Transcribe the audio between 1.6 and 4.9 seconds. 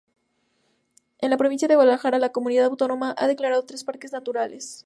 de Guadalajara, la comunidad autónoma ha declarado tres parques naturales.